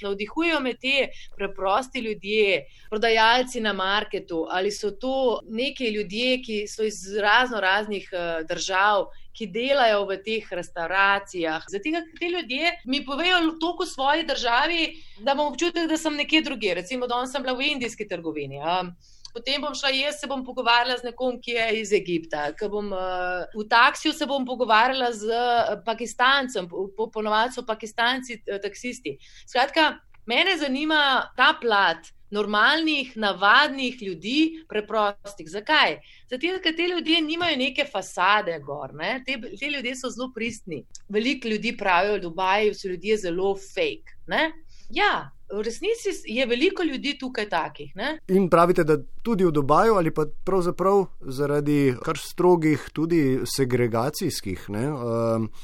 Navdihujejo 0.03 0.59
me 0.59 0.73
te 0.73 1.07
preprosti 1.35 1.99
ljudje, 1.99 2.65
prodajalci 2.89 3.61
na 3.61 3.73
marketu, 3.73 4.45
ali 4.49 4.71
so 4.71 4.91
to 4.91 5.41
neki 5.49 5.89
ljudje, 5.89 6.41
ki 6.45 6.67
so 6.67 6.83
iz 6.83 7.17
razno 7.21 7.59
raznih 7.59 8.09
uh, 8.13 8.47
držav. 8.47 9.07
Ki 9.35 9.49
delajo 9.51 10.05
v 10.07 10.15
teh 10.23 10.45
restauracijah. 10.55 11.65
Zato, 11.67 11.89
ker 11.91 12.05
ti 12.19 12.27
ljudje 12.31 12.69
mi 12.85 13.01
povejo 13.05 13.41
toliko 13.59 13.83
o 13.83 13.85
svoji 13.85 14.23
državi, 14.23 14.85
da 15.19 15.33
imam 15.33 15.49
občutek, 15.51 15.89
da 15.91 15.97
sem 15.97 16.15
nekje 16.15 16.41
drugje. 16.41 16.77
Recimo, 16.79 17.07
da 17.07 17.19
sem 17.27 17.43
bila 17.43 17.57
v 17.57 17.67
indijski 17.73 18.07
trgovini. 18.07 18.61
Um, 18.63 18.93
potem 19.35 19.61
bom 19.61 19.75
šla 19.75 19.91
jaz, 19.91 20.19
se 20.19 20.27
bom 20.31 20.43
pogovarjala 20.45 20.95
z 21.01 21.09
nekom, 21.09 21.35
ki 21.43 21.57
je 21.57 21.67
iz 21.81 21.91
Egipta. 21.93 22.47
Bom, 22.71 22.93
uh, 22.95 23.43
v 23.51 23.67
taksiju 23.69 24.13
se 24.15 24.27
bom 24.29 24.47
pogovarjala 24.47 25.11
z 25.11 25.27
uh, 25.27 25.75
Pakistancem, 25.85 26.69
po, 26.69 27.09
ponovadi 27.11 27.57
so 27.57 27.65
Pakistanci 27.67 28.39
uh, 28.39 28.59
taksisti. 28.63 29.17
Skratka, 29.43 29.97
mene 30.25 30.55
zanima 30.57 31.31
ta 31.35 31.53
plat. 31.59 32.11
Normalnih, 32.33 33.13
navadnih 33.21 34.01
ljudi, 34.01 34.65
preprostih. 34.67 35.47
Zakaj? 35.47 35.99
Zato, 36.31 36.55
ker 36.63 36.73
te 36.75 36.87
ljudje 36.89 37.21
nimajo 37.21 37.55
neke 37.59 37.85
fasade, 37.85 38.57
gor, 38.65 38.95
ne? 38.97 39.19
te, 39.27 39.37
te 39.59 39.69
ljudje 39.69 39.93
so 39.95 40.09
zelo 40.11 40.31
pristni. 40.35 40.81
Veliko 41.07 41.47
ljudi 41.47 41.75
pravijo, 41.77 42.17
da 42.25 42.57
so 42.73 42.89
ljudje 42.89 43.17
zelo 43.27 43.53
fake. 43.55 44.17
Ne? 44.27 44.51
Ja, 44.89 45.29
v 45.53 45.61
resnici 45.61 46.09
je 46.25 46.45
veliko 46.45 46.83
ljudi 46.83 47.17
tukaj 47.19 47.49
takih. 47.49 47.95
Ne? 47.95 48.17
In 48.27 48.49
pravite, 48.49 48.83
da 48.83 48.97
tudi 49.21 49.45
v 49.45 49.51
Dubaju 49.51 49.95
ali 49.95 50.11
pa 50.11 50.25
pravzaprav 50.43 51.05
zaradi 51.21 51.95
kar 52.03 52.17
strogih, 52.17 52.89
tudi 52.93 53.39
segregacijskih 53.55 54.69
ne, 54.69 54.85
uh, 54.91 55.01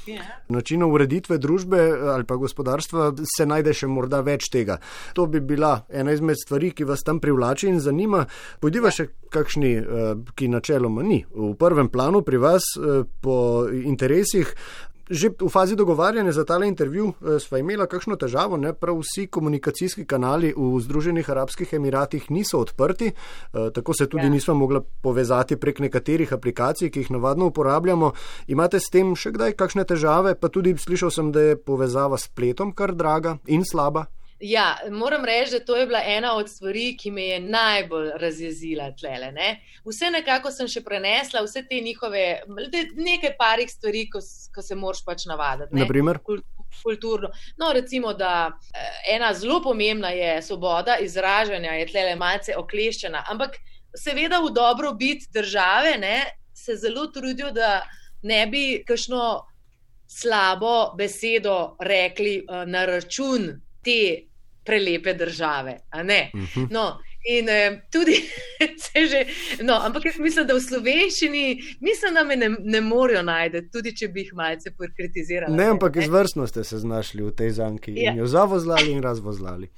yeah. 0.06 0.38
Načinov 0.48 0.92
ureditve 0.92 1.38
družbe 1.38 1.80
ali 2.14 2.24
pa 2.24 2.36
gospodarstva 2.36 3.12
se 3.36 3.46
najde 3.46 3.74
še 3.74 3.86
morda 3.86 4.20
več 4.20 4.48
tega. 4.52 4.78
To 5.14 5.26
bi 5.26 5.40
bila 5.40 5.84
ena 5.90 6.14
izmed 6.14 6.38
stvari, 6.38 6.70
ki 6.70 6.86
vas 6.88 7.02
tam 7.02 7.20
privlači 7.20 7.68
in 7.70 7.80
zanima. 7.80 8.24
Pojdiva 8.60 8.90
ja. 8.92 8.98
še 9.02 9.08
kakšni, 9.32 9.74
uh, 9.80 10.14
ki 10.34 10.50
načeloma 10.52 11.02
ni 11.02 11.22
v 11.26 11.52
prvem 11.58 11.90
planu 11.90 12.22
pri 12.22 12.42
vas 12.42 12.72
uh, 12.78 13.02
po 13.22 13.66
interesih. 13.70 14.54
Že 15.10 15.34
v 15.40 15.48
fazi 15.50 15.76
dogovarjanja 15.76 16.32
za 16.32 16.44
tale 16.44 16.68
intervju 16.68 17.12
eh, 17.12 17.40
smo 17.40 17.58
imeli 17.58 17.86
kakšno 17.88 18.16
težavo, 18.16 18.56
ne? 18.56 18.72
prav 18.72 19.00
vsi 19.02 19.26
komunikacijski 19.26 20.06
kanali 20.06 20.54
v 20.56 20.80
Združenih 20.80 21.30
arabskih 21.30 21.72
emiratih 21.72 22.30
niso 22.30 22.58
odprti, 22.58 23.12
eh, 23.12 23.70
tako 23.74 23.94
se 23.94 24.06
tudi 24.06 24.24
ja. 24.24 24.30
nismo 24.30 24.54
mogli 24.54 24.80
povezati 25.02 25.56
prek 25.56 25.78
nekaterih 25.78 26.32
aplikacij, 26.32 26.90
ki 26.90 27.00
jih 27.00 27.10
navadno 27.10 27.46
uporabljamo. 27.46 28.12
Imate 28.46 28.80
s 28.80 28.90
tem 28.90 29.14
še 29.16 29.34
kdaj 29.34 29.58
kakšne 29.58 29.84
težave, 29.84 30.34
pa 30.34 30.48
tudi 30.48 30.76
slišal 30.78 31.10
sem, 31.10 31.32
da 31.32 31.40
je 31.40 31.56
povezava 31.56 32.18
s 32.18 32.30
spletom 32.30 32.72
kar 32.72 32.94
draga 32.94 33.38
in 33.46 33.66
slaba. 33.66 34.06
Ja, 34.44 34.76
moram 34.90 35.24
reči, 35.24 35.52
da 35.52 35.64
to 35.64 35.76
je 35.76 35.86
bila 35.86 36.00
ena 36.06 36.32
od 36.34 36.48
stvari, 36.50 36.96
ki 36.98 37.10
me 37.10 37.22
je 37.22 37.40
najbolj 37.40 38.08
razjezila 38.18 38.88
tlele. 38.98 39.30
Ne? 39.32 39.60
Vse 39.86 40.10
nekako 40.10 40.50
sem 40.50 40.66
še 40.68 40.82
prenesla, 40.82 41.44
vse 41.46 41.62
te 41.68 41.78
njihove, 41.80 42.24
nekaj 42.96 43.36
parih 43.38 43.70
stvari, 43.70 44.08
ko, 44.10 44.18
ko 44.54 44.64
se 44.66 44.74
moraš 44.74 45.04
pač 45.06 45.28
navaditi. 45.30 45.78
Naprimer? 45.78 46.18
Kulturno. 46.82 47.30
No, 47.60 47.70
recimo, 47.72 48.16
da 48.18 48.50
eh, 48.50 49.14
ena 49.14 49.30
zelo 49.34 49.60
pomembna 49.62 50.10
je 50.10 50.34
svoboda 50.42 50.98
izražanja, 50.98 51.76
je 51.78 51.86
tlele 51.92 52.16
malce 52.18 52.58
okleščena, 52.58 53.22
ampak 53.30 53.60
seveda 53.94 54.40
v 54.42 54.50
dobro 54.50 54.90
biti 54.98 55.30
države 55.30 55.94
ne, 56.02 56.16
se 56.54 56.74
zelo 56.82 57.06
trudijo, 57.14 57.52
da 57.54 57.84
ne 58.26 58.46
bi 58.50 58.82
kakšno 58.88 59.46
slabo 60.08 60.94
besedo 60.98 61.76
rekli 61.80 62.40
uh, 62.42 62.66
na 62.66 62.84
račun 62.90 63.48
te 63.84 64.31
prelepe 64.64 65.14
države. 65.14 65.78
Mhm. 66.34 66.66
No, 66.70 66.98
in 67.24 67.48
eh, 67.48 67.82
tudi, 67.90 68.16
že, 69.10 69.26
no, 69.62 69.74
ampak 69.74 70.04
jaz 70.04 70.18
mislim, 70.18 70.46
da 70.46 70.54
v 70.54 70.60
slovenščini, 70.60 71.44
mislim, 71.80 72.14
da 72.14 72.24
me 72.24 72.36
ne, 72.36 72.50
ne 72.58 72.80
morejo 72.80 73.22
najti, 73.22 73.68
tudi 73.72 73.94
če 73.96 74.08
bi 74.08 74.26
jih 74.26 74.34
malce 74.34 74.74
kritizirali. 74.96 75.56
Ne, 75.56 75.70
ampak 75.76 75.96
izvrstno 75.96 76.46
ste 76.46 76.64
se 76.64 76.78
znašli 76.78 77.22
v 77.22 77.34
tej 77.36 77.50
zanki 77.58 77.94
ja. 77.96 78.12
in 78.12 78.22
jo 78.22 78.26
zavozlali 78.26 78.92
in 78.92 79.02
razvozlali. 79.02 79.70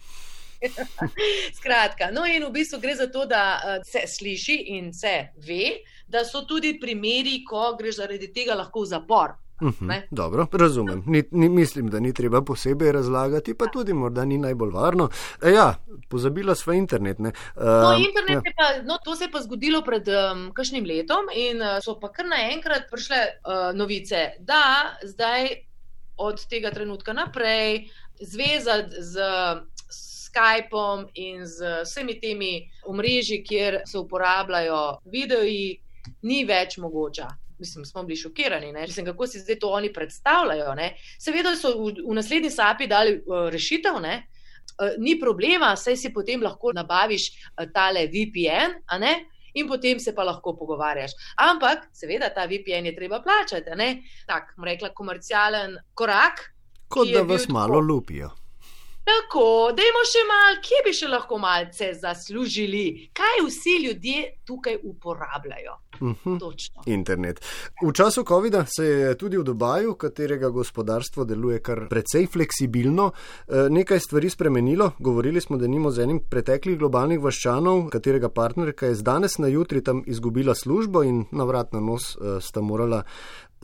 Skratka, 1.58 2.08
no, 2.10 2.24
in 2.24 2.44
v 2.46 2.50
bistvu 2.52 2.80
gre 2.80 2.94
za 2.96 3.10
to, 3.12 3.26
da 3.28 3.42
uh, 3.60 3.82
se 3.84 4.06
sliši 4.08 4.56
in 4.76 4.92
se 4.96 5.28
ve, 5.46 5.84
da 6.08 6.24
so 6.24 6.46
tudi 6.48 6.78
primeri, 6.80 7.42
ko 7.44 7.74
greš 7.78 8.00
zaradi 8.00 8.32
tega 8.32 8.56
lahko 8.56 8.84
v 8.84 8.92
zapor. 8.94 9.36
Uh 9.60 9.68
mhm, 9.68 9.90
-huh, 9.90 10.02
dobro, 10.10 10.46
razumem. 10.52 11.02
Ni, 11.06 11.22
ni, 11.30 11.48
mislim, 11.48 11.90
da 11.90 12.00
ni 12.00 12.12
treba 12.12 12.42
posebej 12.42 12.92
razlagati, 12.92 13.54
pa 13.54 13.66
tudi 13.66 13.92
morda 13.92 14.24
ni 14.24 14.38
najbolj 14.38 14.70
varno. 14.70 15.08
E, 15.42 15.50
ja, 15.50 15.74
pozabila 16.08 16.54
sva 16.54 16.74
internet. 16.74 17.18
Uh, 17.18 17.26
no, 17.64 17.96
internet 18.08 18.44
ja. 18.46 18.52
pa, 18.56 18.82
no, 18.82 18.98
to 19.04 19.16
se 19.16 19.24
je 19.24 19.30
pa 19.30 19.40
zgodilo 19.40 19.82
pred 19.82 20.08
um, 20.08 20.52
kakšnim 20.52 20.84
letom 20.84 21.30
in 21.36 21.62
uh, 21.62 21.78
so 21.84 22.00
pa 22.00 22.12
kar 22.12 22.26
naenkrat 22.26 22.90
prišle 22.90 23.16
uh, 23.16 23.76
novice, 23.78 24.32
da 24.38 24.96
zdaj 25.02 25.48
od 26.16 26.46
tega 26.46 26.70
trenutka 26.70 27.12
naprej 27.12 27.88
zveza 28.20 28.84
z. 28.98 29.20
Skypom 30.34 31.04
in 31.14 31.46
z 31.46 31.84
vsemi 31.84 32.20
temi 32.20 32.70
omrežji, 32.86 33.44
kjer 33.44 33.76
se 33.86 33.98
uporabljajo 33.98 34.98
videi, 35.04 35.78
ni 36.22 36.44
več 36.44 36.74
mogoča 36.78 37.28
mislim, 37.58 37.84
smo 37.84 38.02
bili 38.02 38.16
šokirani, 38.16 38.72
Mislim, 38.72 39.06
kako 39.06 39.26
si 39.26 39.40
zdaj 39.40 39.58
to 39.58 39.70
oni 39.70 39.92
predstavljajo. 39.92 40.74
Ne? 40.74 40.96
Seveda 41.18 41.56
so 41.56 41.72
v, 41.78 41.94
v 42.08 42.14
naslednji 42.14 42.50
sapi 42.50 42.86
dali 42.86 43.16
uh, 43.16 43.48
rešitev, 43.50 44.00
ne? 44.02 44.26
Uh, 44.78 44.96
ni 44.98 45.20
problema, 45.20 45.76
saj 45.76 45.96
si 45.96 46.12
potem 46.12 46.42
lahko 46.42 46.72
nabaviš 46.72 47.30
uh, 47.30 47.66
tale 47.72 48.06
VPN, 48.06 48.80
in 49.54 49.68
potem 49.68 49.98
se 50.00 50.14
pa 50.14 50.24
lahko 50.24 50.56
pogovarjaš. 50.56 51.12
Ampak, 51.36 51.88
seveda, 51.92 52.30
ta 52.34 52.46
VPN 52.46 52.90
je 52.90 52.96
treba 52.96 53.22
plačati, 53.22 53.70
tako, 54.26 54.64
rekla, 54.64 54.90
komercialen 54.94 55.76
korak. 55.94 56.50
Kot 56.88 57.08
da 57.08 57.22
vas 57.22 57.48
malo 57.48 57.80
lupijo. 57.80 58.30
Tako, 59.04 59.72
dajmo 59.76 60.02
še 60.08 60.20
malo, 60.24 60.60
kje 60.64 60.78
bi 60.84 60.92
še 60.96 61.08
lahko 61.12 61.36
malce 61.36 61.90
zaslužili, 62.00 63.10
kaj 63.12 63.42
vsi 63.44 63.74
ljudje 63.84 64.20
tukaj 64.48 64.78
uporabljajo. 64.82 65.74
Uh 66.00 66.08
mhm. 66.08 66.36
-huh. 66.38 66.82
Internet. 66.86 67.40
V 67.82 67.92
času 67.92 68.24
COVID-a 68.24 68.64
se 68.66 68.84
je 68.84 69.18
tudi 69.18 69.38
v 69.38 69.44
Dubaju, 69.44 69.94
katerega 69.94 70.48
gospodarstvo 70.48 71.24
deluje 71.24 71.62
kar 71.62 71.88
precej 71.88 72.26
fleksibilno, 72.26 73.10
eh, 73.12 73.68
nekaj 73.70 74.00
stvari 74.00 74.30
spremenilo. 74.30 74.90
Govorili 74.98 75.40
smo, 75.40 75.56
da 75.56 75.66
nimo 75.66 75.90
z 75.90 76.02
enim 76.02 76.20
preteklih 76.30 76.78
globalnih 76.78 77.20
vaščanov, 77.20 77.88
katerega 77.90 78.28
partnerka 78.28 78.86
je 78.86 78.94
z 78.94 79.02
danes 79.02 79.38
na 79.38 79.48
jutri 79.48 79.84
tam 79.84 80.02
izgubila 80.06 80.54
službo 80.54 81.02
in 81.02 81.24
na 81.30 81.44
vrat 81.44 81.72
na 81.72 81.80
nos 81.80 82.16
eh, 82.16 82.40
sta 82.40 82.60
morala 82.60 83.02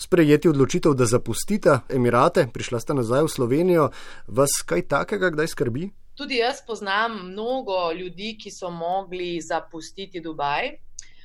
sprejeti 0.01 0.49
odločitev, 0.49 0.95
da 0.95 1.07
zapustita 1.07 1.81
Emirate, 1.89 2.47
prišla 2.53 2.81
sta 2.81 2.95
nazaj 2.97 3.27
v 3.27 3.33
Slovenijo, 3.35 3.91
vas 4.27 4.63
kaj 4.67 4.87
takega 4.89 5.31
kdaj 5.31 5.53
skrbi? 5.53 5.91
Tudi 6.17 6.41
jaz 6.41 6.63
poznam 6.67 7.19
mnogo 7.31 7.93
ljudi, 7.93 8.37
ki 8.41 8.51
so 8.51 8.71
mogli 8.71 9.41
zapustiti 9.41 10.21
Dubaj. 10.21 10.73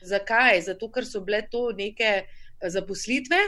Zakaj? 0.04 0.62
Zato, 0.68 0.92
ker 0.92 1.08
so 1.08 1.24
bile 1.26 1.42
to 1.52 1.72
neke 1.76 2.28
zaposlitve, 2.62 3.42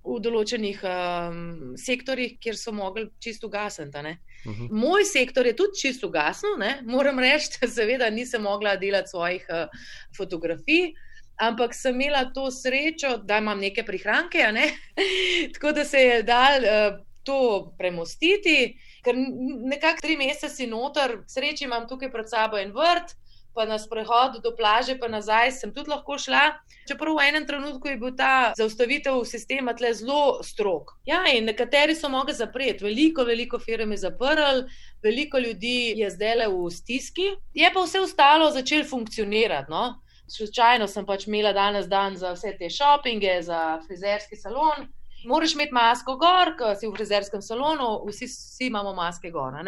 v 0.00 0.16
določenih 0.24 0.80
um, 0.88 1.40
sektorjih, 1.76 2.38
kjer 2.40 2.56
so 2.56 2.72
mogli 2.72 3.04
čisto 3.20 3.50
ugasniti. 3.50 3.98
Uh 3.98 4.52
mhm. 4.52 4.66
-huh. 4.66 4.68
Moj 4.70 5.04
sektor 5.04 5.46
je 5.46 5.56
tudi 5.56 5.80
čisto 5.80 6.08
ugasnil, 6.08 6.56
moram 6.84 7.18
reči, 7.18 7.58
da 7.60 7.68
seveda 7.68 8.10
nisem 8.10 8.42
mogla 8.42 8.76
delati 8.76 9.08
svojih 9.08 9.46
uh, 9.48 9.68
fotografij. 10.16 10.94
Ampak 11.40 11.74
sem 11.74 11.96
imela 11.96 12.26
to 12.34 12.50
srečo, 12.50 13.16
da 13.24 13.38
imam 13.40 13.60
neke 13.60 13.84
prihranke, 13.86 14.50
ne? 14.52 14.66
tako 15.54 15.72
da 15.72 15.84
se 15.84 15.98
je 15.98 16.22
dal 16.22 16.66
uh, 16.66 16.98
to 17.24 17.72
premostiti, 17.78 18.74
ker 19.04 19.16
nekako 19.16 20.04
tri 20.04 20.16
mesece 20.20 20.54
si 20.54 20.66
noter, 20.66 21.22
sreči 21.28 21.64
imam 21.64 21.88
tukaj 21.88 22.12
pred 22.12 22.28
sabo 22.28 22.60
en 22.60 22.72
vrt, 22.76 23.16
pa 23.54 23.64
na 23.66 23.78
sprehod 23.78 24.38
do 24.42 24.52
plaže, 24.56 24.94
pa 24.98 25.08
nazaj 25.08 25.52
sem 25.52 25.72
tudi 25.74 25.90
lahko 25.90 26.18
šla. 26.18 26.42
Čeprav 26.88 27.16
v 27.18 27.24
enem 27.28 27.46
trenutku 27.46 27.88
je 27.90 27.96
bil 27.98 28.12
ta 28.16 28.52
zaustavitev 28.58 29.24
sistema 29.26 29.74
tle 29.76 29.90
zelo 29.94 30.42
strok. 30.46 30.94
Ja, 31.06 31.24
in 31.34 31.48
nekateri 31.50 31.96
so 31.98 32.08
mogli 32.08 32.34
zapreti, 32.34 32.84
veliko, 32.86 33.24
veliko 33.26 33.58
firm 33.58 33.92
je 33.92 34.04
zaprl, 34.06 34.64
veliko 35.02 35.38
ljudi 35.38 35.94
je 35.98 36.10
zdaj 36.14 36.36
le 36.42 36.48
v 36.52 36.70
stiski, 36.70 37.32
je 37.54 37.72
pa 37.74 37.82
vse 37.84 38.04
ostalo 38.06 38.50
začelo 38.54 38.86
funkcionirati. 38.86 39.70
No? 39.70 39.98
Slučajno 40.30 40.86
sem 40.86 41.06
pač 41.06 41.26
imela 41.26 41.52
danes 41.52 41.88
dan 41.90 42.16
za 42.16 42.32
vse 42.36 42.54
te 42.58 42.70
šopinge, 42.70 43.40
za 43.42 43.80
frizerski 43.86 44.36
salon. 44.36 44.86
Moraš 45.26 45.54
imeti 45.54 45.74
masko 45.74 46.16
gor, 46.16 46.54
ko 46.58 46.74
si 46.78 46.88
v 46.88 46.94
frizerskem 46.96 47.42
salonu, 47.42 47.98
vsi, 48.08 48.28
vsi 48.30 48.70
imamo 48.70 48.94
maske 48.94 49.30
gor. 49.30 49.58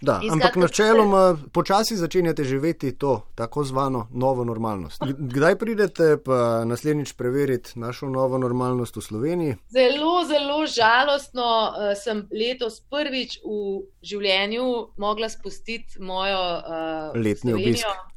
Da, 0.00 0.20
ampak 0.32 0.56
načeloma 0.56 1.36
počasi 1.52 1.96
začenjate 1.96 2.44
živeti 2.44 2.92
to 2.98 3.20
tako 3.34 3.64
zvano 3.64 4.06
novo 4.14 4.44
normalnost. 4.44 5.02
Kdaj 5.18 5.56
pridete 5.58 6.16
pa 6.24 6.64
naslednjič 6.64 7.12
preveriti 7.12 7.78
našo 7.78 8.06
novo 8.06 8.38
normalnost 8.38 8.96
v 8.96 9.00
Sloveniji? 9.02 9.56
Zelo, 9.68 10.24
zelo 10.24 10.66
žalostno 10.66 11.42
uh, 11.42 11.96
sem 11.98 12.28
letos 12.30 12.78
prvič 12.90 13.40
v 13.42 13.82
življenju 14.02 14.68
mogla 14.96 15.28
spustiti 15.28 15.98
mojo 15.98 16.38
uh, 16.38 17.18
letni 17.18 17.58
obisk. 17.58 18.07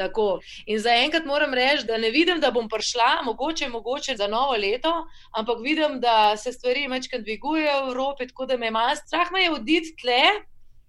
Tako. 0.00 0.38
In 0.66 0.78
zaenkrat 0.80 1.26
moram 1.28 1.54
reči, 1.54 1.84
da 1.88 1.98
ne 2.00 2.10
vidim, 2.10 2.40
da 2.40 2.50
bom 2.50 2.68
prišla, 2.68 3.10
mogoče, 3.24 3.68
mogoče 3.68 4.16
za 4.16 4.28
novo 4.28 4.56
leto, 4.56 4.92
ampak 5.36 5.58
vidim, 5.62 5.98
da 6.00 6.36
se 6.36 6.52
stvari 6.52 6.86
večkrat 6.88 7.26
dvigujejo 7.26 7.84
v 7.84 7.90
Evropi, 7.90 8.28
tako 8.28 8.46
da 8.46 8.56
me 8.56 8.68
ima 8.72 8.86
strah, 8.96 9.28
me 9.32 9.42
je 9.42 9.52
oditi 9.52 9.92
tle, 10.00 10.22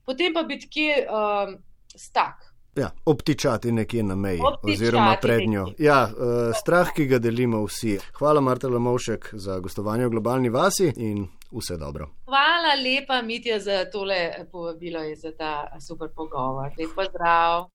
potem 0.06 0.34
pa 0.34 0.44
biti 0.44 0.70
kje 0.70 1.04
um, 1.08 1.58
stak. 1.96 2.48
Ja, 2.76 2.90
obtičati 3.06 3.72
nekje 3.72 4.04
na 4.04 4.16
meji, 4.16 4.40
obtičati 4.40 4.72
oziroma 4.84 5.18
pred 5.22 5.50
njo. 5.50 5.66
Ja, 5.78 6.04
uh, 6.08 6.56
strah, 6.56 6.94
ki 6.96 7.06
ga 7.06 7.20
delimo 7.20 7.66
vsi. 7.66 7.98
Hvala, 8.20 8.42
Marta 8.42 8.68
Lomovšek, 8.68 9.30
za 9.34 9.60
gostovanje 9.60 10.08
v 10.08 10.10
globalni 10.16 10.50
vasi 10.50 10.94
in 10.96 11.28
vse 11.52 11.78
dobro. 11.78 12.08
Hvala 12.26 12.76
lepa, 12.84 13.22
Mitja, 13.22 13.60
za 13.60 13.86
tole 13.92 14.32
povabilo 14.52 15.04
in 15.04 15.16
za 15.16 15.32
ta 15.38 15.68
super 15.88 16.08
pogovor. 16.16 16.72
Lep 16.80 16.96
pozdrav. 16.96 17.68